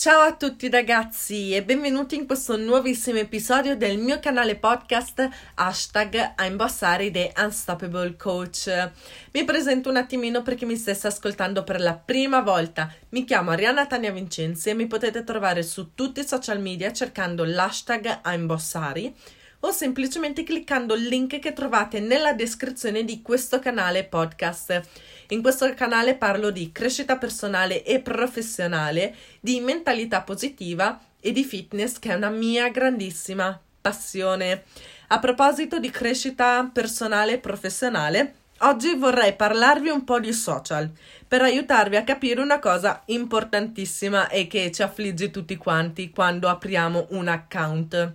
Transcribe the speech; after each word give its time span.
Ciao 0.00 0.20
a 0.20 0.36
tutti 0.36 0.70
ragazzi 0.70 1.52
e 1.56 1.64
benvenuti 1.64 2.14
in 2.14 2.24
questo 2.24 2.56
nuovissimo 2.56 3.18
episodio 3.18 3.76
del 3.76 3.98
mio 3.98 4.20
canale 4.20 4.54
podcast 4.54 5.28
hashtag 5.54 6.34
I'm 6.38 6.54
Bossari 6.54 7.10
The 7.10 7.32
Unstoppable 7.36 8.14
Coach. 8.14 8.90
Mi 9.32 9.42
presento 9.42 9.90
un 9.90 9.96
attimino 9.96 10.42
perché 10.42 10.66
mi 10.66 10.76
stesse 10.76 11.08
ascoltando 11.08 11.64
per 11.64 11.80
la 11.80 11.94
prima 11.94 12.42
volta. 12.42 12.94
Mi 13.08 13.24
chiamo 13.24 13.50
Arianna 13.50 13.86
Tania 13.86 14.12
Vincenzi 14.12 14.68
e 14.68 14.74
mi 14.74 14.86
potete 14.86 15.24
trovare 15.24 15.64
su 15.64 15.92
tutti 15.96 16.20
i 16.20 16.28
social 16.28 16.60
media 16.60 16.92
cercando 16.92 17.42
l'hashtag 17.44 18.20
I'm 18.24 18.46
Bossari 18.46 19.12
o 19.60 19.70
semplicemente 19.70 20.44
cliccando 20.44 20.94
il 20.94 21.06
link 21.06 21.38
che 21.38 21.52
trovate 21.52 22.00
nella 22.00 22.32
descrizione 22.32 23.04
di 23.04 23.22
questo 23.22 23.58
canale 23.58 24.04
podcast. 24.04 24.80
In 25.28 25.42
questo 25.42 25.72
canale 25.74 26.14
parlo 26.14 26.50
di 26.50 26.70
crescita 26.72 27.16
personale 27.16 27.82
e 27.82 28.00
professionale, 28.00 29.14
di 29.40 29.60
mentalità 29.60 30.22
positiva 30.22 30.98
e 31.20 31.32
di 31.32 31.44
fitness 31.44 31.98
che 31.98 32.10
è 32.10 32.14
una 32.14 32.30
mia 32.30 32.68
grandissima 32.68 33.60
passione. 33.80 34.64
A 35.08 35.18
proposito 35.18 35.78
di 35.78 35.90
crescita 35.90 36.70
personale 36.72 37.34
e 37.34 37.38
professionale, 37.38 38.34
oggi 38.58 38.94
vorrei 38.94 39.34
parlarvi 39.34 39.88
un 39.88 40.04
po' 40.04 40.20
di 40.20 40.32
social 40.32 40.90
per 41.26 41.42
aiutarvi 41.42 41.96
a 41.96 42.04
capire 42.04 42.40
una 42.40 42.58
cosa 42.58 43.02
importantissima 43.06 44.28
e 44.28 44.46
che 44.46 44.70
ci 44.70 44.82
affligge 44.82 45.30
tutti 45.30 45.56
quanti 45.56 46.10
quando 46.10 46.48
apriamo 46.48 47.08
un 47.10 47.28
account 47.28 48.14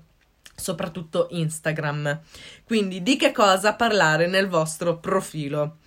soprattutto 0.63 1.27
Instagram. 1.31 2.21
Quindi 2.63 3.03
di 3.03 3.17
che 3.17 3.31
cosa 3.31 3.75
parlare 3.75 4.27
nel 4.27 4.47
vostro 4.47 4.97
profilo? 4.97 5.77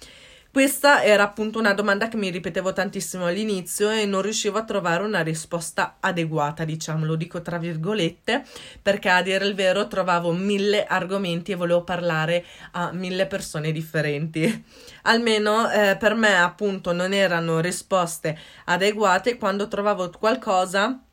Questa 0.57 1.05
era 1.05 1.23
appunto 1.23 1.59
una 1.59 1.75
domanda 1.75 2.09
che 2.09 2.17
mi 2.17 2.30
ripetevo 2.30 2.73
tantissimo 2.73 3.27
all'inizio 3.27 3.91
e 3.91 4.07
non 4.07 4.23
riuscivo 4.23 4.57
a 4.57 4.65
trovare 4.65 5.03
una 5.03 5.20
risposta 5.20 5.98
adeguata, 6.01 6.65
diciamo, 6.65 7.05
lo 7.05 7.15
dico 7.15 7.43
tra 7.43 7.59
virgolette, 7.59 8.43
perché 8.81 9.11
a 9.11 9.20
dire 9.20 9.45
il 9.45 9.55
vero 9.55 9.87
trovavo 9.87 10.33
mille 10.33 10.87
argomenti 10.87 11.53
e 11.53 11.56
volevo 11.56 11.84
parlare 11.84 12.43
a 12.72 12.91
mille 12.93 13.27
persone 13.27 13.70
differenti. 13.70 14.65
Almeno 15.03 15.70
eh, 15.70 15.98
per 15.98 16.15
me 16.15 16.34
appunto 16.41 16.93
non 16.93 17.12
erano 17.12 17.61
risposte 17.61 18.39
adeguate 18.65 19.37
quando 19.37 19.69
trovavo 19.69 20.11
qualcosa 20.19 21.06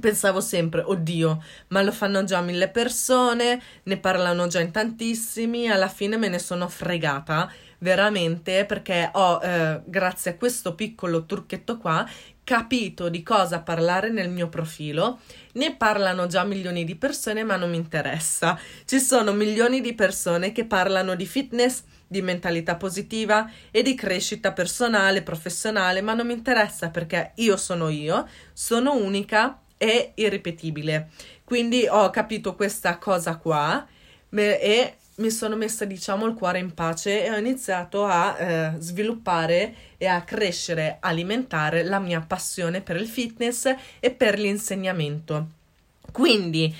pensavo 0.00 0.40
sempre, 0.40 0.82
oddio, 0.82 1.42
ma 1.68 1.82
lo 1.82 1.92
fanno 1.92 2.24
già 2.24 2.40
mille 2.40 2.68
persone, 2.68 3.60
ne 3.84 3.96
parlano 3.98 4.46
già 4.46 4.60
in 4.60 4.70
tantissimi, 4.70 5.70
alla 5.70 5.88
fine 5.88 6.16
me 6.16 6.28
ne 6.28 6.38
sono 6.38 6.68
fregata 6.68 7.50
veramente 7.78 8.64
perché 8.64 9.10
ho, 9.12 9.40
eh, 9.42 9.82
grazie 9.84 10.32
a 10.32 10.36
questo 10.36 10.74
piccolo 10.74 11.26
trucchetto 11.26 11.78
qua, 11.78 12.08
capito 12.42 13.08
di 13.08 13.22
cosa 13.22 13.60
parlare 13.60 14.08
nel 14.08 14.30
mio 14.30 14.48
profilo. 14.48 15.18
Ne 15.54 15.74
parlano 15.74 16.26
già 16.26 16.44
milioni 16.44 16.84
di 16.84 16.94
persone, 16.94 17.42
ma 17.42 17.56
non 17.56 17.70
mi 17.70 17.76
interessa. 17.76 18.58
Ci 18.84 19.00
sono 19.00 19.32
milioni 19.32 19.80
di 19.80 19.94
persone 19.94 20.52
che 20.52 20.64
parlano 20.64 21.16
di 21.16 21.26
fitness, 21.26 21.82
di 22.06 22.22
mentalità 22.22 22.76
positiva 22.76 23.50
e 23.72 23.82
di 23.82 23.94
crescita 23.96 24.52
personale, 24.52 25.22
professionale, 25.22 26.02
ma 26.02 26.14
non 26.14 26.26
mi 26.26 26.34
interessa 26.34 26.90
perché 26.90 27.32
io 27.36 27.56
sono 27.56 27.88
io, 27.88 28.28
sono 28.52 28.94
unica 28.94 29.60
è 29.76 30.12
irripetibile. 30.14 31.10
Quindi 31.44 31.86
ho 31.88 32.10
capito 32.10 32.54
questa 32.54 32.98
cosa 32.98 33.36
qua 33.36 33.86
e 34.30 34.94
mi 35.16 35.30
sono 35.30 35.56
messa, 35.56 35.84
diciamo, 35.84 36.26
il 36.26 36.34
cuore 36.34 36.58
in 36.58 36.74
pace 36.74 37.24
e 37.24 37.30
ho 37.30 37.36
iniziato 37.36 38.04
a 38.04 38.36
eh, 38.38 38.72
sviluppare 38.78 39.74
e 39.96 40.06
a 40.06 40.22
crescere, 40.22 40.98
alimentare 41.00 41.84
la 41.84 41.98
mia 41.98 42.20
passione 42.20 42.82
per 42.82 42.96
il 42.96 43.06
fitness 43.06 43.74
e 43.98 44.10
per 44.10 44.38
l'insegnamento. 44.38 45.46
Quindi, 46.12 46.74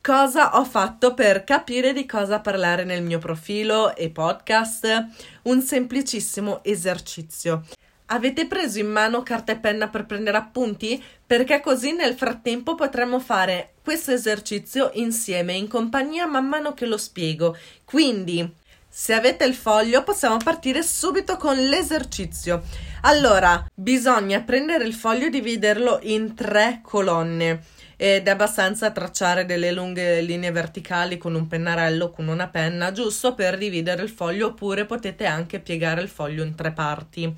cosa 0.00 0.58
ho 0.58 0.64
fatto 0.64 1.12
per 1.14 1.44
capire 1.44 1.92
di 1.92 2.06
cosa 2.06 2.40
parlare 2.40 2.84
nel 2.84 3.02
mio 3.02 3.18
profilo 3.18 3.94
e 3.94 4.08
podcast? 4.08 5.06
Un 5.42 5.60
semplicissimo 5.60 6.64
esercizio. 6.64 7.64
Avete 8.06 8.46
preso 8.46 8.78
in 8.78 8.90
mano 8.90 9.22
carta 9.22 9.52
e 9.52 9.56
penna 9.56 9.88
per 9.88 10.04
prendere 10.04 10.36
appunti? 10.36 11.02
Perché 11.26 11.60
così 11.60 11.92
nel 11.92 12.14
frattempo 12.14 12.74
potremo 12.74 13.18
fare 13.18 13.74
questo 13.82 14.10
esercizio 14.12 14.90
insieme, 14.94 15.54
in 15.54 15.68
compagnia 15.68 16.26
man 16.26 16.46
mano 16.46 16.74
che 16.74 16.84
lo 16.84 16.98
spiego. 16.98 17.56
Quindi, 17.82 18.46
se 18.86 19.14
avete 19.14 19.46
il 19.46 19.54
foglio, 19.54 20.04
possiamo 20.04 20.36
partire 20.36 20.82
subito 20.82 21.38
con 21.38 21.56
l'esercizio. 21.56 22.62
Allora, 23.02 23.66
bisogna 23.74 24.42
prendere 24.42 24.84
il 24.84 24.94
foglio 24.94 25.26
e 25.26 25.30
dividerlo 25.30 26.00
in 26.02 26.34
tre 26.34 26.80
colonne 26.82 27.62
ed 27.96 28.26
è 28.26 28.30
abbastanza 28.30 28.90
tracciare 28.90 29.46
delle 29.46 29.72
lunghe 29.72 30.20
linee 30.20 30.50
verticali 30.50 31.16
con 31.16 31.34
un 31.34 31.46
pennarello, 31.46 32.10
con 32.10 32.28
una 32.28 32.48
penna, 32.48 32.92
giusto 32.92 33.34
per 33.34 33.56
dividere 33.56 34.02
il 34.02 34.10
foglio, 34.10 34.48
oppure 34.48 34.84
potete 34.84 35.24
anche 35.24 35.58
piegare 35.58 36.02
il 36.02 36.08
foglio 36.08 36.44
in 36.44 36.54
tre 36.54 36.70
parti. 36.72 37.34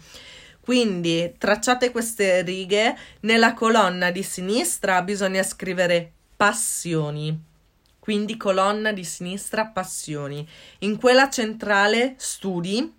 Quindi 0.66 1.32
tracciate 1.38 1.92
queste 1.92 2.42
righe, 2.42 2.98
nella 3.20 3.54
colonna 3.54 4.10
di 4.10 4.24
sinistra 4.24 5.00
bisogna 5.00 5.44
scrivere 5.44 6.10
passioni. 6.36 7.40
Quindi 8.00 8.36
colonna 8.36 8.90
di 8.90 9.04
sinistra 9.04 9.66
passioni. 9.66 10.44
In 10.80 10.98
quella 10.98 11.30
centrale 11.30 12.14
studi 12.16 12.92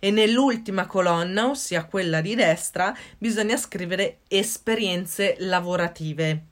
e 0.00 0.10
nell'ultima 0.10 0.86
colonna, 0.86 1.50
ossia 1.50 1.84
quella 1.84 2.20
di 2.20 2.34
destra, 2.34 2.92
bisogna 3.16 3.56
scrivere 3.56 4.18
esperienze 4.26 5.36
lavorative. 5.38 6.42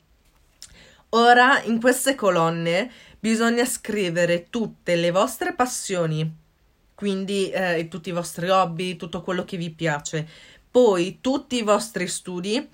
Ora 1.08 1.60
in 1.64 1.80
queste 1.80 2.14
colonne 2.14 2.88
bisogna 3.18 3.64
scrivere 3.64 4.46
tutte 4.48 4.94
le 4.94 5.10
vostre 5.10 5.54
passioni 5.54 6.38
quindi 7.00 7.48
eh, 7.48 7.88
tutti 7.88 8.10
i 8.10 8.12
vostri 8.12 8.50
hobby, 8.50 8.96
tutto 8.96 9.22
quello 9.22 9.46
che 9.46 9.56
vi 9.56 9.70
piace. 9.70 10.28
Poi 10.70 11.16
tutti 11.22 11.56
i 11.56 11.62
vostri 11.62 12.06
studi 12.06 12.68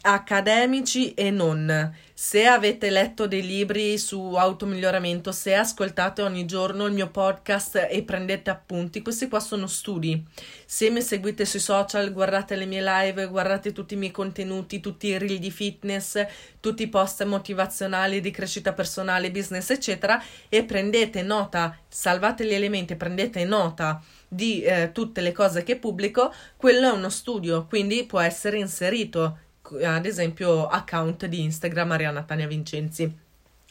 accademici 0.00 1.12
e 1.12 1.30
non. 1.30 1.94
Se 2.24 2.46
avete 2.46 2.88
letto 2.88 3.26
dei 3.26 3.42
libri 3.44 3.98
su 3.98 4.34
automiglioramento, 4.36 5.32
se 5.32 5.56
ascoltate 5.56 6.22
ogni 6.22 6.46
giorno 6.46 6.86
il 6.86 6.92
mio 6.92 7.10
podcast 7.10 7.88
e 7.90 8.04
prendete 8.04 8.48
appunti, 8.48 9.02
questi 9.02 9.26
qua 9.26 9.40
sono 9.40 9.66
studi. 9.66 10.24
Se 10.64 10.88
mi 10.88 11.02
seguite 11.02 11.44
sui 11.44 11.58
social, 11.58 12.12
guardate 12.12 12.54
le 12.54 12.66
mie 12.66 12.80
live, 12.80 13.26
guardate 13.26 13.72
tutti 13.72 13.94
i 13.94 13.96
miei 13.96 14.12
contenuti, 14.12 14.78
tutti 14.78 15.08
i 15.08 15.18
reel 15.18 15.40
di 15.40 15.50
fitness, 15.50 16.24
tutti 16.60 16.84
i 16.84 16.88
post 16.88 17.24
motivazionali 17.24 18.20
di 18.20 18.30
crescita 18.30 18.72
personale, 18.72 19.32
business, 19.32 19.70
eccetera, 19.70 20.22
e 20.48 20.62
prendete 20.62 21.22
nota, 21.22 21.76
salvate 21.88 22.46
gli 22.46 22.54
elementi, 22.54 22.94
prendete 22.94 23.44
nota 23.44 24.00
di 24.28 24.62
eh, 24.62 24.92
tutte 24.92 25.22
le 25.22 25.32
cose 25.32 25.64
che 25.64 25.76
pubblico, 25.76 26.32
quello 26.56 26.86
è 26.86 26.92
uno 26.92 27.10
studio, 27.10 27.66
quindi 27.66 28.04
può 28.04 28.20
essere 28.20 28.58
inserito 28.58 29.38
ad 29.82 30.06
esempio 30.06 30.66
account 30.66 31.26
di 31.26 31.42
Instagram 31.42 31.92
Arianna 31.92 32.22
Tania 32.22 32.46
Vincenzi. 32.46 33.12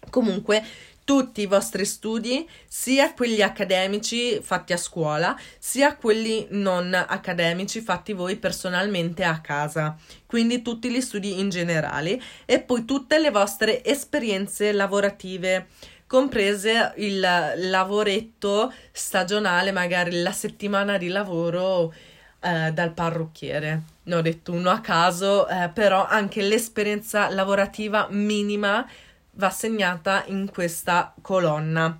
Comunque, 0.09 0.63
tutti 1.03 1.41
i 1.41 1.45
vostri 1.45 1.83
studi, 1.85 2.47
sia 2.67 3.13
quelli 3.13 3.41
accademici 3.41 4.39
fatti 4.41 4.73
a 4.73 4.77
scuola, 4.77 5.37
sia 5.59 5.95
quelli 5.95 6.47
non 6.51 6.93
accademici 6.93 7.81
fatti 7.81 8.13
voi 8.13 8.37
personalmente 8.37 9.23
a 9.23 9.41
casa, 9.41 9.97
quindi 10.25 10.61
tutti 10.61 10.89
gli 10.89 11.01
studi 11.01 11.39
in 11.39 11.49
generale 11.49 12.21
e 12.45 12.61
poi 12.61 12.85
tutte 12.85 13.19
le 13.19 13.29
vostre 13.29 13.83
esperienze 13.83 14.71
lavorative 14.71 15.67
comprese 16.07 16.93
il 16.97 17.19
lavoretto 17.19 18.73
stagionale, 18.91 19.71
magari 19.71 20.21
la 20.21 20.33
settimana 20.33 20.97
di 20.97 21.07
lavoro 21.07 21.93
eh, 22.41 22.71
dal 22.73 22.91
parrucchiere. 22.91 23.81
Ne 24.03 24.15
ho 24.15 24.21
detto 24.21 24.51
uno 24.51 24.69
a 24.69 24.81
caso, 24.81 25.47
eh, 25.47 25.69
però 25.73 26.05
anche 26.05 26.41
l'esperienza 26.41 27.29
lavorativa 27.29 28.07
minima 28.09 28.85
va 29.33 29.49
segnata 29.49 30.23
in 30.27 30.49
questa 30.51 31.13
colonna. 31.21 31.97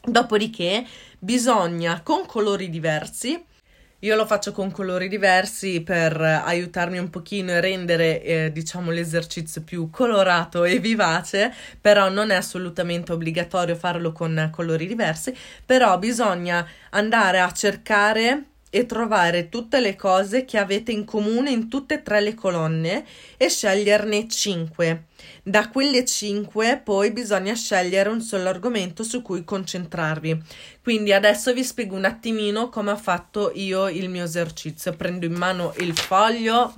Dopodiché 0.00 0.86
bisogna 1.18 2.00
con 2.02 2.24
colori 2.26 2.70
diversi 2.70 3.44
io 4.02 4.14
lo 4.14 4.26
faccio 4.26 4.52
con 4.52 4.70
colori 4.70 5.08
diversi 5.08 5.80
per 5.80 6.20
aiutarmi 6.20 6.98
un 6.98 7.10
pochino 7.10 7.50
e 7.50 7.60
rendere, 7.60 8.22
eh, 8.22 8.52
diciamo, 8.52 8.92
l'esercizio 8.92 9.62
più 9.62 9.90
colorato 9.90 10.62
e 10.62 10.78
vivace, 10.78 11.52
però 11.80 12.08
non 12.08 12.30
è 12.30 12.36
assolutamente 12.36 13.10
obbligatorio 13.10 13.74
farlo 13.74 14.12
con 14.12 14.50
colori 14.52 14.86
diversi, 14.86 15.36
però 15.66 15.98
bisogna 15.98 16.64
andare 16.90 17.40
a 17.40 17.50
cercare 17.50 18.44
e 18.70 18.86
trovare 18.86 19.48
tutte 19.48 19.80
le 19.80 19.96
cose 19.96 20.44
che 20.44 20.58
avete 20.58 20.92
in 20.92 21.04
comune 21.04 21.50
in 21.50 21.68
tutte 21.68 21.94
e 21.94 22.02
tre 22.02 22.20
le 22.20 22.34
colonne 22.34 23.04
e 23.36 23.48
sceglierne 23.48 24.28
5. 24.28 25.04
Da 25.42 25.68
quelle 25.70 26.04
5 26.04 26.82
poi 26.84 27.10
bisogna 27.10 27.54
scegliere 27.54 28.08
un 28.08 28.20
solo 28.20 28.48
argomento 28.48 29.02
su 29.02 29.22
cui 29.22 29.44
concentrarvi. 29.44 30.42
Quindi 30.82 31.12
adesso 31.12 31.52
vi 31.52 31.64
spiego 31.64 31.96
un 31.96 32.04
attimino 32.04 32.68
come 32.68 32.90
ho 32.90 32.96
fatto 32.96 33.52
io 33.54 33.88
il 33.88 34.08
mio 34.08 34.24
esercizio. 34.24 34.94
Prendo 34.94 35.26
in 35.26 35.34
mano 35.34 35.72
il 35.78 35.96
foglio. 35.96 36.74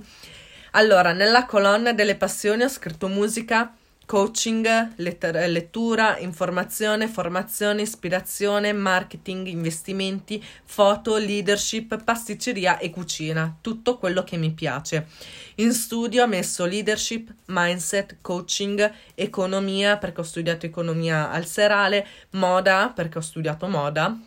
Allora, 0.71 1.11
nella 1.11 1.45
colonna 1.45 1.91
delle 1.91 2.15
passioni 2.15 2.63
ho 2.63 2.69
scritto 2.69 3.09
musica, 3.09 3.75
coaching, 4.11 4.67
letter- 4.97 5.49
lettura, 5.49 6.19
informazione, 6.19 7.07
formazione, 7.07 7.83
ispirazione, 7.83 8.73
marketing, 8.73 9.47
investimenti, 9.47 10.43
foto, 10.65 11.15
leadership, 11.15 12.03
pasticceria 12.03 12.77
e 12.77 12.89
cucina, 12.89 13.55
tutto 13.61 13.97
quello 13.97 14.25
che 14.25 14.35
mi 14.35 14.51
piace. 14.51 15.07
In 15.55 15.71
studio 15.71 16.23
ho 16.25 16.27
messo 16.27 16.65
leadership, 16.65 17.33
mindset, 17.45 18.17
coaching, 18.19 18.91
economia 19.15 19.95
perché 19.95 20.19
ho 20.19 20.25
studiato 20.25 20.65
economia 20.65 21.31
al 21.31 21.45
serale, 21.45 22.05
moda 22.31 22.91
perché 22.93 23.17
ho 23.17 23.21
studiato 23.21 23.69
moda 23.69 24.19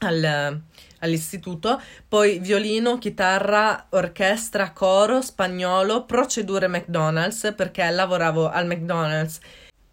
al, 0.00 0.60
all'istituto, 0.98 1.80
poi 2.08 2.38
violino, 2.38 2.98
chitarra, 2.98 3.86
orchestra, 3.90 4.72
coro, 4.72 5.20
spagnolo, 5.22 6.04
procedure 6.04 6.68
McDonald's 6.68 7.52
perché 7.56 7.88
lavoravo 7.90 8.48
al 8.48 8.66
McDonald's 8.66 9.40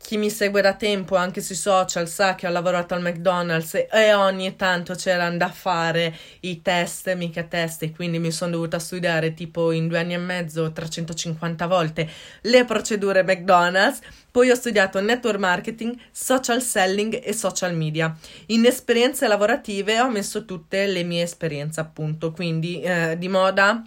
chi 0.07 0.15
mi 0.15 0.29
segue 0.29 0.61
da 0.61 0.73
tempo 0.73 1.17
anche 1.17 1.41
sui 1.41 1.55
social 1.55 2.07
sa 2.07 2.33
che 2.33 2.47
ho 2.47 2.49
lavorato 2.49 2.93
al 2.93 3.01
McDonald's 3.01 3.73
e 3.91 4.13
ogni 4.13 4.55
tanto 4.55 4.93
c'erano 4.93 5.35
da 5.35 5.49
fare 5.49 6.15
i 6.39 6.61
test, 6.61 7.13
mica 7.15 7.43
test, 7.43 7.83
e 7.83 7.91
quindi 7.91 8.17
mi 8.17 8.31
sono 8.31 8.51
dovuta 8.51 8.79
studiare 8.79 9.33
tipo 9.33 9.73
in 9.73 9.89
due 9.89 9.99
anni 9.99 10.13
e 10.13 10.17
mezzo 10.17 10.71
350 10.71 11.67
volte 11.67 12.09
le 12.43 12.63
procedure 12.63 13.21
McDonald's. 13.23 13.99
Poi 14.31 14.49
ho 14.49 14.55
studiato 14.55 15.01
network 15.01 15.39
marketing, 15.39 15.97
social 16.09 16.61
selling 16.61 17.19
e 17.21 17.33
social 17.33 17.75
media. 17.75 18.15
In 18.45 18.65
esperienze 18.65 19.27
lavorative 19.27 19.99
ho 19.99 20.09
messo 20.09 20.45
tutte 20.45 20.87
le 20.87 21.03
mie 21.03 21.23
esperienze, 21.23 21.81
appunto, 21.81 22.31
quindi 22.31 22.79
eh, 22.79 23.17
di 23.17 23.27
moda 23.27 23.83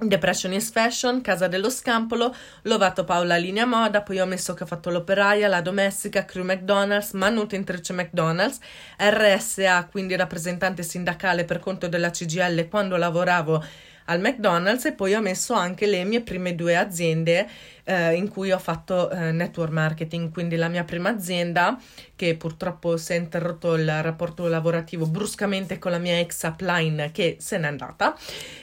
Depression 0.00 0.52
is 0.52 0.70
Fashion, 0.70 1.20
Casa 1.20 1.48
dello 1.48 1.68
Scampolo, 1.70 2.32
Lovato 2.62 3.04
Paola 3.04 3.36
Linea 3.36 3.66
Moda, 3.66 4.02
poi 4.02 4.20
ho 4.20 4.26
messo 4.26 4.54
che 4.54 4.62
ho 4.62 4.66
fatto 4.66 4.90
l'operaia, 4.90 5.48
la 5.48 5.60
domestica, 5.60 6.24
crew 6.24 6.44
McDonald's, 6.44 7.12
manutentrice 7.12 7.92
McDonald's, 7.92 8.58
RSA, 8.96 9.86
quindi 9.90 10.14
rappresentante 10.14 10.84
sindacale 10.84 11.44
per 11.44 11.58
conto 11.58 11.88
della 11.88 12.10
CGL 12.10 12.68
quando 12.68 12.96
lavoravo 12.96 13.64
al 14.08 14.20
McDonald's 14.20 14.86
e 14.86 14.92
poi 14.92 15.14
ho 15.14 15.20
messo 15.20 15.54
anche 15.54 15.86
le 15.86 16.04
mie 16.04 16.22
prime 16.22 16.54
due 16.54 16.76
aziende 16.76 17.46
eh, 17.84 18.14
in 18.14 18.28
cui 18.28 18.50
ho 18.52 18.58
fatto 18.58 19.10
eh, 19.10 19.32
network 19.32 19.72
marketing, 19.72 20.32
quindi 20.32 20.56
la 20.56 20.68
mia 20.68 20.84
prima 20.84 21.10
azienda 21.10 21.78
che 22.16 22.34
purtroppo 22.36 22.96
si 22.96 23.12
è 23.12 23.16
interrotto 23.16 23.74
il 23.74 24.02
rapporto 24.02 24.46
lavorativo 24.46 25.06
bruscamente 25.06 25.78
con 25.78 25.92
la 25.92 25.98
mia 25.98 26.18
ex 26.18 26.42
upline 26.42 27.10
che 27.12 27.36
se 27.38 27.58
n'è 27.58 27.66
andata 27.66 28.16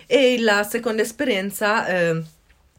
e 0.06 0.40
la 0.40 0.64
seconda 0.64 1.02
esperienza 1.02 1.88
eh, 1.88 2.24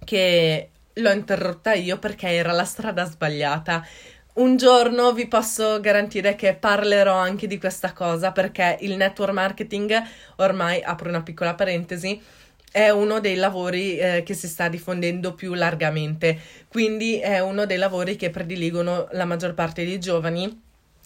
che 0.04 0.70
l'ho 0.92 1.10
interrotta 1.10 1.72
io 1.72 1.98
perché 1.98 2.28
era 2.28 2.52
la 2.52 2.64
strada 2.64 3.04
sbagliata. 3.04 3.86
Un 4.34 4.56
giorno 4.58 5.12
vi 5.12 5.26
posso 5.28 5.80
garantire 5.80 6.36
che 6.36 6.54
parlerò 6.54 7.14
anche 7.14 7.46
di 7.46 7.58
questa 7.58 7.92
cosa 7.94 8.32
perché 8.32 8.76
il 8.80 8.94
network 8.96 9.32
marketing, 9.32 10.02
ormai 10.36 10.82
apro 10.82 11.08
una 11.08 11.22
piccola 11.22 11.54
parentesi, 11.54 12.20
è 12.76 12.90
uno 12.90 13.20
dei 13.20 13.36
lavori 13.36 13.96
eh, 13.96 14.22
che 14.22 14.34
si 14.34 14.46
sta 14.46 14.68
diffondendo 14.68 15.32
più 15.32 15.54
largamente, 15.54 16.38
quindi 16.68 17.18
è 17.18 17.40
uno 17.40 17.64
dei 17.64 17.78
lavori 17.78 18.16
che 18.16 18.28
prediligono 18.28 19.08
la 19.12 19.24
maggior 19.24 19.54
parte 19.54 19.82
dei 19.82 19.98
giovani 19.98 20.60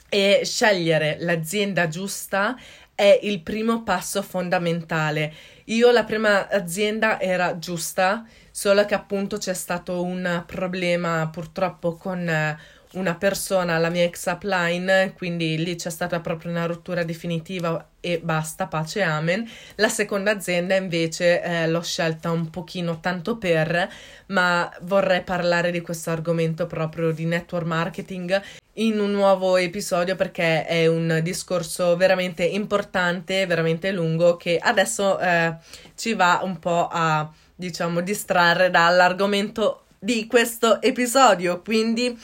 e 0.09 0.41
scegliere 0.43 1.19
l'azienda 1.21 1.87
giusta 1.87 2.57
è 2.93 3.21
il 3.23 3.43
primo 3.43 3.85
passo 3.85 4.21
fondamentale. 4.21 5.33
Io 5.67 5.93
la 5.93 6.03
prima 6.03 6.49
azienda 6.49 7.21
era 7.21 7.57
giusta, 7.57 8.27
solo 8.51 8.85
che 8.85 8.95
appunto 8.95 9.39
c'è 9.39 9.55
stato 9.55 10.03
un 10.03 10.43
problema 10.47 11.29
purtroppo 11.31 11.95
con 11.95 12.29
eh, 12.29 12.59
una 12.93 13.15
persona, 13.15 13.79
la 13.79 13.89
mia 13.89 14.05
ex 14.05 14.27
upline, 14.27 15.13
quindi 15.17 15.63
lì 15.63 15.77
c'è 15.77 15.91
stata 15.91 16.21
proprio 16.21 16.51
una 16.51 16.67
rottura 16.67 17.05
definitiva 17.05 17.89
e 18.01 18.19
basta, 18.19 18.67
pace, 18.67 19.03
amen. 19.03 19.49
La 19.77 19.89
seconda 19.89 20.33
azienda 20.33 20.75
invece 20.75 21.43
eh, 21.43 21.69
l'ho 21.69 21.83
scelta 21.83 22.31
un 22.31 22.51
pochino 22.51 22.99
tanto 23.01 23.37
per, 23.37 23.89
ma 24.27 24.71
vorrei 24.83 25.23
parlare 25.23 25.71
di 25.71 25.81
questo 25.81 26.11
argomento 26.11 26.67
proprio 26.67 27.13
di 27.13 27.25
network 27.27 27.67
marketing 27.67 28.43
in 28.75 28.99
un 28.99 29.11
nuovo 29.11 29.57
episodio 29.57 30.17
perché 30.17 30.65
è 30.65 30.87
un 30.87 31.21
discorso 31.23 31.97
veramente 31.97 32.45
importante, 32.45 33.47
veramente 33.47 33.93
lungo 33.93 34.37
che 34.37 34.59
adesso 34.59 35.19
eh, 35.19 35.55
ci 35.95 36.15
va 36.15 36.41
un 36.43 36.59
po' 36.59 36.89
a 36.91 37.31
diciamo 37.55 38.01
distrarre 38.01 38.71
dall'argomento 38.71 39.85
di 39.99 40.27
questo 40.27 40.81
episodio, 40.81 41.61
quindi 41.61 42.19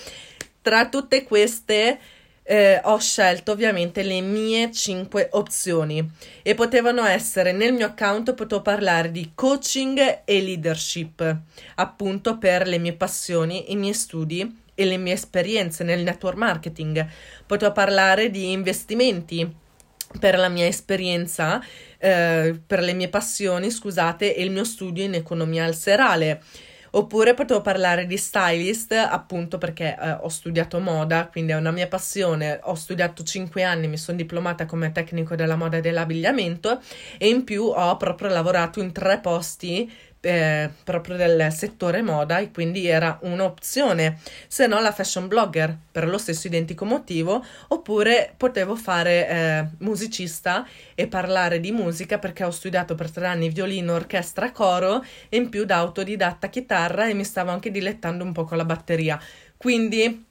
tra 0.66 0.88
tutte 0.88 1.22
queste 1.22 1.96
eh, 2.42 2.80
ho 2.82 2.98
scelto 2.98 3.52
ovviamente 3.52 4.02
le 4.02 4.20
mie 4.20 4.72
5 4.72 5.28
opzioni 5.34 6.04
e 6.42 6.56
potevano 6.56 7.04
essere 7.04 7.52
nel 7.52 7.72
mio 7.72 7.86
account 7.86 8.34
potevo 8.34 8.62
parlare 8.62 9.12
di 9.12 9.30
coaching 9.32 10.22
e 10.24 10.42
leadership 10.42 11.36
appunto 11.76 12.38
per 12.38 12.66
le 12.66 12.78
mie 12.78 12.94
passioni, 12.94 13.70
i 13.70 13.76
miei 13.76 13.94
studi 13.94 14.62
e 14.74 14.84
le 14.84 14.96
mie 14.96 15.12
esperienze 15.12 15.84
nel 15.84 16.02
network 16.02 16.36
marketing. 16.36 17.06
Potevo 17.46 17.70
parlare 17.70 18.28
di 18.28 18.50
investimenti 18.50 19.48
per 20.18 20.36
la 20.36 20.48
mia 20.48 20.66
esperienza, 20.66 21.62
eh, 21.98 22.60
per 22.66 22.80
le 22.80 22.92
mie 22.92 23.08
passioni, 23.08 23.70
scusate, 23.70 24.34
e 24.34 24.42
il 24.42 24.50
mio 24.50 24.64
studio 24.64 25.04
in 25.04 25.14
economia 25.14 25.64
al 25.64 25.76
serale. 25.76 26.42
Oppure 26.96 27.34
potevo 27.34 27.60
parlare 27.60 28.06
di 28.06 28.16
stylist, 28.16 28.92
appunto 28.92 29.58
perché 29.58 29.94
eh, 30.00 30.12
ho 30.12 30.28
studiato 30.28 30.80
moda, 30.80 31.28
quindi 31.28 31.52
è 31.52 31.56
una 31.56 31.70
mia 31.70 31.88
passione. 31.88 32.58
Ho 32.62 32.74
studiato 32.74 33.22
5 33.22 33.62
anni, 33.62 33.86
mi 33.86 33.98
sono 33.98 34.16
diplomata 34.16 34.64
come 34.64 34.92
tecnico 34.92 35.34
della 35.34 35.56
moda 35.56 35.76
e 35.76 35.82
dell'abbigliamento 35.82 36.80
e 37.18 37.28
in 37.28 37.44
più 37.44 37.64
ho 37.64 37.96
proprio 37.98 38.30
lavorato 38.30 38.80
in 38.80 38.92
tre 38.92 39.20
posti 39.20 39.92
eh, 40.26 40.70
proprio 40.84 41.16
del 41.16 41.52
settore 41.52 42.02
moda 42.02 42.38
e 42.38 42.50
quindi 42.50 42.86
era 42.86 43.18
un'opzione, 43.22 44.18
se 44.48 44.66
no 44.66 44.80
la 44.80 44.92
fashion 44.92 45.28
blogger 45.28 45.76
per 45.90 46.08
lo 46.08 46.18
stesso 46.18 46.46
identico 46.46 46.84
motivo, 46.84 47.44
oppure 47.68 48.34
potevo 48.36 48.74
fare 48.76 49.28
eh, 49.28 49.66
musicista 49.78 50.66
e 50.94 51.06
parlare 51.06 51.60
di 51.60 51.70
musica 51.72 52.18
perché 52.18 52.44
ho 52.44 52.50
studiato 52.50 52.94
per 52.94 53.10
tre 53.10 53.26
anni 53.26 53.48
violino, 53.48 53.94
orchestra, 53.94 54.50
coro 54.50 55.04
e 55.28 55.36
in 55.36 55.48
più 55.48 55.64
da 55.64 55.76
autodidatta 55.76 56.48
chitarra 56.48 57.08
e 57.08 57.14
mi 57.14 57.24
stavo 57.24 57.50
anche 57.50 57.70
dilettando 57.70 58.24
un 58.24 58.32
po' 58.32 58.44
con 58.44 58.56
la 58.56 58.64
batteria. 58.64 59.20
Quindi 59.56 60.25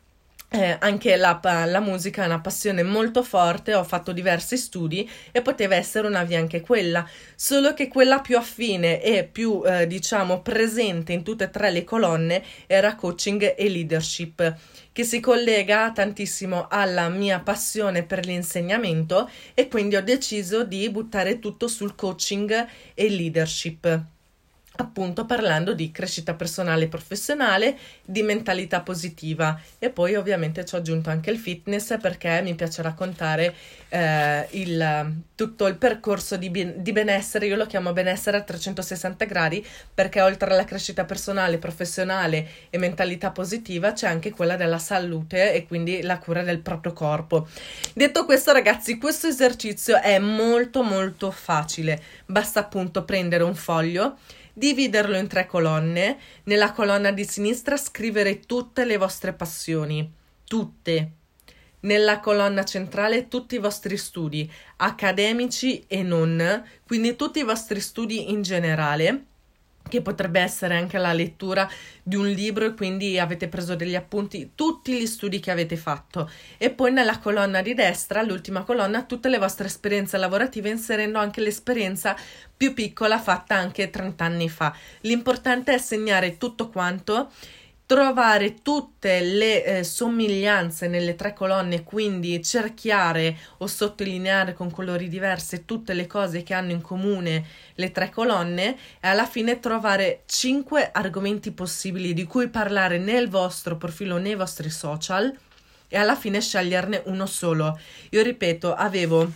eh, 0.56 0.78
anche 0.80 1.18
la, 1.18 1.40
la, 1.66 1.80
musica 1.82 2.24
è 2.24 2.26
una 2.26 2.40
passione 2.40 2.82
molto 2.82 3.24
forte, 3.24 3.74
ho 3.74 3.84
fatto 3.84 4.14
diversi 4.14 4.58
studi 4.58 5.10
e 5.32 5.42
poteva 5.42 5.76
essere 5.76 6.08
una 6.08 6.24
via 6.24 6.40
anche 6.40 6.62
quella, 6.62 7.08
solo 7.36 7.74
che 7.74 7.90
quella 7.90 8.22
più 8.22 8.38
affine 8.38 9.02
e 9.02 9.26
più 9.26 9.62
eh, 9.66 9.86
diciamo 9.86 10.42
presente 10.42 11.12
in 11.14 11.24
tutte 11.24 11.46
e 11.46 11.50
tre 11.50 11.72
le 11.72 11.84
colonne 11.84 12.42
era 12.68 12.96
coaching 12.96 13.56
e 13.58 13.70
leadership, 13.70 14.56
che 14.92 15.04
si 15.04 15.20
collega 15.20 15.92
tantissimo 15.92 16.68
alla 16.70 17.10
mia 17.10 17.40
passione 17.40 18.04
per 18.04 18.26
l'insegnamento 18.26 19.30
e 19.54 19.68
quindi 19.68 19.98
ho 19.98 20.04
deciso 20.04 20.64
di 20.64 20.90
buttare 20.90 21.40
tutto 21.40 21.68
sul 21.68 21.96
coaching 21.96 22.68
e 22.94 23.10
leadership 23.10 24.14
appunto 24.78 25.26
parlando 25.26 25.74
di 25.74 25.92
crescita 25.92 26.34
personale 26.34 26.86
e 26.86 26.88
professionale, 26.88 27.78
di 28.04 28.22
mentalità 28.22 28.82
positiva. 28.82 29.60
E 29.80 29.90
poi 29.90 30.16
ovviamente 30.16 30.66
ci 30.66 30.76
ho 30.76 30.78
aggiunto 30.80 31.10
anche 31.10 31.32
il 31.32 31.38
fitness 31.38 31.98
perché 32.00 32.42
mi 32.42 32.56
piace 32.56 32.82
raccontare 32.82 33.54
eh, 33.90 34.48
il, 34.52 35.22
tutto 35.36 35.68
il 35.68 35.76
percorso 35.76 36.38
di, 36.38 36.52
di, 36.76 36.92
benessere, 36.92 37.46
io 37.46 37.56
lo 37.56 37.66
chiamo 37.66 37.94
benessere 37.94 38.38
a 38.38 38.42
360 38.42 39.26
gradi 39.26 39.66
perché 39.94 40.22
oltre 40.22 40.52
alla 40.52 40.66
crescita 40.66 41.06
personale, 41.06 41.58
professionale 41.58 42.48
e 42.70 42.78
mentalità 42.78 43.32
positiva 43.32 43.94
c'è 43.94 44.08
anche 44.08 44.32
quella 44.32 44.56
della 44.56 44.80
salute 44.80 45.54
e 45.54 45.66
quindi 45.66 46.02
la 46.02 46.18
cura 46.18 46.44
del 46.44 46.60
proprio 46.60 46.94
corpo. 46.94 47.48
Detto 47.94 48.26
questo 48.26 48.52
ragazzi, 48.52 48.98
questo 48.98 49.28
esercizio 49.28 50.02
è 50.02 50.20
molto 50.20 50.84
molto 50.84 51.32
facile, 51.32 52.02
basta 52.26 52.60
appunto 52.60 53.04
prendere 53.04 53.44
un 53.44 53.56
foglio 53.56 54.18
dividerlo 54.56 55.18
in 55.18 55.28
tre 55.28 55.46
colonne. 55.46 56.18
Nella 56.46 56.72
colonna 56.72 57.12
di 57.12 57.26
sinistra 57.26 57.78
scrivere 57.78 58.40
tutte 58.40 58.86
le 58.86 58.98
vostre 58.98 59.34
passioni, 59.34 60.12
tutte. 60.46 61.12
Nella 61.82 62.20
colonna 62.20 62.64
centrale 62.64 63.28
tutti 63.28 63.56
i 63.56 63.60
vostri 63.60 63.98
studi, 63.98 64.52
accademici 64.78 65.84
e 65.86 66.02
non, 66.02 66.64
quindi 66.88 67.16
tutti 67.16 67.40
i 67.40 67.44
vostri 67.44 67.80
studi 67.80 68.32
in 68.32 68.42
generale. 68.42 69.26
Che 69.88 70.02
potrebbe 70.02 70.40
essere 70.40 70.76
anche 70.76 70.98
la 70.98 71.14
lettura 71.14 71.70
di 72.02 72.16
un 72.16 72.28
libro 72.28 72.66
e 72.66 72.74
quindi 72.74 73.20
avete 73.20 73.48
preso 73.48 73.76
degli 73.76 73.96
appunti, 73.96 74.52
tutti 74.56 74.94
gli 74.94 75.06
studi 75.06 75.40
che 75.40 75.52
avete 75.52 75.76
fatto 75.76 76.30
e 76.58 76.70
poi 76.72 76.92
nella 76.92 77.20
colonna 77.20 77.62
di 77.62 77.74
destra, 77.74 78.22
l'ultima 78.22 78.64
colonna, 78.64 79.04
tutte 79.04 79.30
le 79.30 79.38
vostre 79.38 79.68
esperienze 79.68 80.18
lavorative 80.18 80.70
inserendo 80.70 81.20
anche 81.20 81.42
l'esperienza 81.42 82.16
più 82.56 82.74
piccola 82.74 83.20
fatta 83.20 83.56
anche 83.56 83.90
30 83.90 84.24
anni 84.24 84.50
fa. 84.50 84.76
L'importante 85.02 85.74
è 85.74 85.78
segnare 85.78 86.38
tutto 86.38 86.70
quanto 86.70 87.32
trovare 87.86 88.62
tutte 88.64 89.22
le 89.22 89.64
eh, 89.64 89.84
somiglianze 89.84 90.88
nelle 90.88 91.16
tre 91.16 91.34
colonne, 91.34 91.84
quindi 91.84 92.42
cerchiare 92.44 93.38
o 93.58 93.68
sottolineare 93.68 94.54
con 94.54 94.72
colori 94.72 95.08
diversi 95.08 95.66
tutte 95.66 95.94
le 95.94 96.08
cose 96.08 96.42
che 96.42 96.56
hanno 96.56 96.72
in 96.72 96.82
comune 96.82 97.46
le 97.76 97.92
tre 97.92 98.10
colonne 98.10 98.76
e 99.00 99.08
alla 99.08 99.28
fine 99.28 99.60
trovare 99.60 100.24
cinque 100.26 100.90
argomenti 100.92 101.52
possibili 101.52 102.14
di 102.14 102.24
cui 102.24 102.50
parlare 102.50 102.98
nel 102.98 103.30
vostro 103.30 103.78
profilo, 103.78 104.18
nei 104.18 104.36
vostri 104.36 104.70
social 104.72 105.32
e 105.88 105.98
alla 105.98 106.16
fine 106.16 106.42
sceglierne 106.42 107.04
uno 107.06 107.28
solo. 107.28 107.80
Io 108.10 108.24
ripeto, 108.24 108.74
avevo 108.74 109.32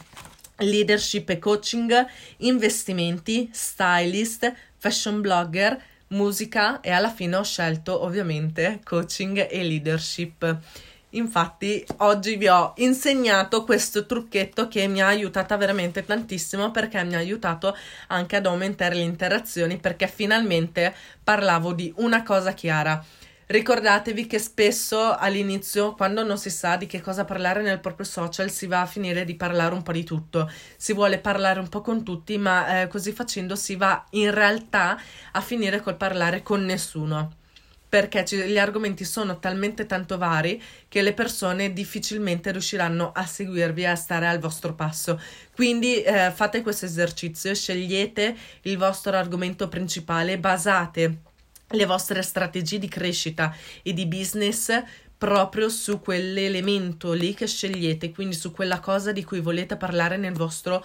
leadership 0.58 1.30
e 1.30 1.40
coaching, 1.40 2.06
investimenti, 2.38 3.50
stylist, 3.54 4.52
fashion 4.78 5.22
blogger, 5.22 5.80
musica 6.10 6.80
e 6.82 6.92
alla 6.92 7.12
fine 7.12 7.36
ho 7.36 7.44
scelto 7.44 8.04
ovviamente 8.04 8.80
coaching 8.84 9.48
e 9.50 9.64
leadership. 9.64 10.58
Infatti 11.14 11.84
oggi 11.98 12.36
vi 12.36 12.48
ho 12.48 12.74
insegnato 12.78 13.64
questo 13.64 14.06
trucchetto 14.06 14.68
che 14.68 14.88
mi 14.88 15.02
ha 15.02 15.08
aiutata 15.08 15.58
veramente 15.58 16.06
tantissimo 16.06 16.70
perché 16.70 17.04
mi 17.04 17.16
ha 17.16 17.18
aiutato 17.18 17.76
anche 18.08 18.36
ad 18.36 18.46
aumentare 18.46 18.94
le 18.96 19.02
interazioni 19.02 19.78
perché 19.78 20.08
finalmente 20.08 20.94
parlavo 21.24 21.74
di 21.74 21.92
una 21.98 22.22
cosa 22.22 22.54
chiara 22.54 23.04
Ricordatevi 23.52 24.28
che 24.28 24.38
spesso 24.38 25.16
all'inizio, 25.16 25.96
quando 25.96 26.24
non 26.24 26.38
si 26.38 26.52
sa 26.52 26.76
di 26.76 26.86
che 26.86 27.02
cosa 27.02 27.26
parlare 27.26 27.64
nel 27.64 27.80
proprio 27.80 28.06
social, 28.06 28.52
si 28.52 28.68
va 28.68 28.82
a 28.82 28.86
finire 28.86 29.26
di 29.26 29.34
parlare 29.34 29.74
un 29.74 29.82
po' 29.82 29.92
di 29.92 30.04
tutto. 30.04 30.48
Si 30.78 30.94
vuole 30.94 31.18
parlare 31.18 31.60
un 31.60 31.68
po' 31.68 31.82
con 31.82 32.04
tutti, 32.04 32.38
ma 32.38 32.82
eh, 32.82 32.88
così 32.88 33.12
facendo 33.12 33.56
si 33.56 33.76
va 33.76 34.06
in 34.12 34.32
realtà 34.32 35.02
a 35.32 35.42
finire 35.42 35.82
col 35.82 35.98
parlare 35.98 36.44
con 36.44 36.64
nessuno 36.64 37.38
perché 37.90 38.24
gli 38.46 38.60
argomenti 38.60 39.04
sono 39.04 39.40
talmente 39.40 39.88
tanto 39.88 40.20
vari 40.20 40.62
che 40.88 41.02
le 41.02 41.14
persone 41.14 41.74
difficilmente 41.74 42.52
riusciranno 42.52 43.12
a 43.12 43.26
seguirvi 43.26 43.82
e 43.82 43.88
a 43.88 43.96
stare 43.96 44.28
al 44.28 44.38
vostro 44.38 44.76
passo. 44.76 45.20
Quindi 45.56 46.04
eh, 46.04 46.30
fate 46.32 46.62
questo 46.62 46.86
esercizio, 46.86 47.56
scegliete 47.56 48.38
il 48.62 48.78
vostro 48.78 49.18
argomento 49.18 49.68
principale, 49.70 50.38
basate 50.38 51.22
le 51.70 51.86
vostre 51.86 52.22
strategie 52.22 52.80
di 52.80 52.88
crescita 52.88 53.56
e 53.84 53.94
di 53.94 54.06
business 54.06 54.84
proprio 55.18 55.68
su 55.70 56.00
quell'elemento 56.00 57.12
lì 57.12 57.34
che 57.34 57.46
scegliete, 57.46 58.12
quindi 58.12 58.36
su 58.36 58.52
quella 58.52 58.80
cosa 58.80 59.12
di 59.12 59.24
cui 59.24 59.42
volete 59.42 59.76
parlare 59.76 60.16
nel 60.18 60.34
vostro 60.34 60.84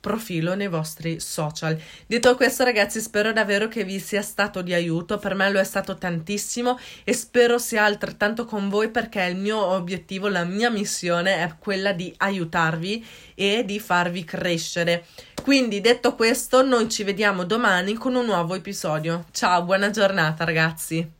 profilo 0.00 0.54
nei 0.54 0.68
vostri 0.68 1.20
social. 1.20 1.78
Detto 2.06 2.34
questo, 2.34 2.64
ragazzi, 2.64 3.00
spero 3.00 3.32
davvero 3.32 3.68
che 3.68 3.84
vi 3.84 4.00
sia 4.00 4.22
stato 4.22 4.62
di 4.62 4.72
aiuto. 4.72 5.18
Per 5.18 5.34
me 5.34 5.50
lo 5.50 5.60
è 5.60 5.64
stato 5.64 5.96
tantissimo 5.96 6.78
e 7.04 7.12
spero 7.12 7.58
sia 7.58 7.84
altrettanto 7.84 8.46
con 8.46 8.68
voi 8.70 8.88
perché 8.88 9.22
il 9.24 9.36
mio 9.36 9.62
obiettivo, 9.62 10.28
la 10.28 10.44
mia 10.44 10.70
missione 10.70 11.36
è 11.36 11.54
quella 11.58 11.92
di 11.92 12.12
aiutarvi 12.16 13.06
e 13.34 13.62
di 13.64 13.78
farvi 13.78 14.24
crescere. 14.24 15.04
Quindi, 15.50 15.80
detto 15.80 16.14
questo, 16.14 16.62
noi 16.62 16.88
ci 16.88 17.02
vediamo 17.02 17.42
domani 17.42 17.94
con 17.94 18.14
un 18.14 18.24
nuovo 18.24 18.54
episodio. 18.54 19.24
Ciao, 19.32 19.64
buona 19.64 19.90
giornata, 19.90 20.44
ragazzi. 20.44 21.19